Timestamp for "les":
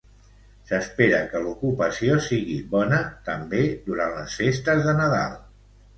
4.21-4.39